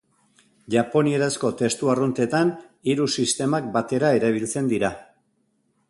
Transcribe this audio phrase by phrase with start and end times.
[0.75, 2.55] Japonierazko testu arruntetan,
[2.93, 4.95] hiru sistemak batera erabiltzen dira.